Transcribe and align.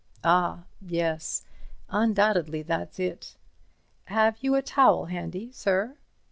Ah—yes, 0.23 1.43
undoubtedly 1.91 2.63
that's 2.63 2.97
it. 2.99 3.35
Have 4.05 4.35
you 4.41 4.55
a 4.55 4.63
towel 4.63 5.05
handy, 5.05 5.51
sir? 5.51 5.95